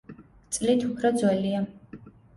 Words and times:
წლით 0.55 0.85
უფრო 0.87 1.11
ძველია. 1.21 1.61